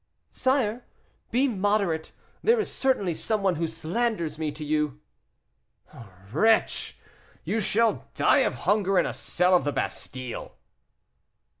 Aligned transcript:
"Sire, 0.31 0.83
be 1.29 1.47
moderate; 1.47 2.11
there 2.41 2.59
is 2.59 2.71
certainly 2.71 3.13
some 3.13 3.43
one 3.43 3.57
who 3.57 3.67
slanders 3.67 4.39
me 4.39 4.51
to 4.51 4.65
you." 4.65 4.99
"Wretch! 6.31 6.97
you 7.43 7.59
shall 7.59 8.09
die 8.15 8.39
of 8.39 8.55
hunger 8.65 8.97
in 8.97 9.05
a 9.05 9.13
cell 9.13 9.53
of 9.55 9.63
the 9.63 9.71
Bastile!" 9.71 10.57